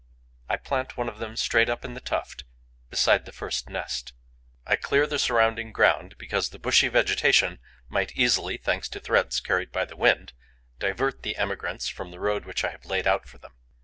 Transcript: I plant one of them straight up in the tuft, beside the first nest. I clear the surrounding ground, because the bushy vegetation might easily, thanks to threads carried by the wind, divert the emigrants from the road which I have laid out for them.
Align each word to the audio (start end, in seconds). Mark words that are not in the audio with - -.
I 0.49 0.57
plant 0.57 0.97
one 0.97 1.07
of 1.09 1.19
them 1.19 1.35
straight 1.37 1.69
up 1.69 1.85
in 1.85 1.93
the 1.93 1.99
tuft, 2.01 2.43
beside 2.89 3.25
the 3.25 3.31
first 3.31 3.69
nest. 3.69 4.13
I 4.65 4.75
clear 4.75 5.05
the 5.05 5.19
surrounding 5.19 5.71
ground, 5.71 6.15
because 6.17 6.49
the 6.49 6.57
bushy 6.57 6.87
vegetation 6.87 7.59
might 7.87 8.17
easily, 8.17 8.57
thanks 8.57 8.89
to 8.89 8.99
threads 8.99 9.39
carried 9.39 9.71
by 9.71 9.85
the 9.85 9.95
wind, 9.95 10.33
divert 10.79 11.21
the 11.21 11.35
emigrants 11.35 11.87
from 11.87 12.09
the 12.09 12.19
road 12.19 12.45
which 12.45 12.63
I 12.63 12.71
have 12.71 12.87
laid 12.87 13.05
out 13.05 13.27
for 13.29 13.37
them. 13.37 13.53